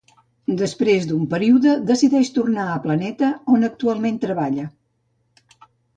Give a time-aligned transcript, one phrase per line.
[0.61, 4.67] Després d'un període decideix tornar a Planeta on actualment treballa.